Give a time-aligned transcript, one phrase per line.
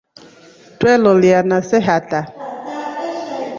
[0.79, 2.19] Twelilyana see hata.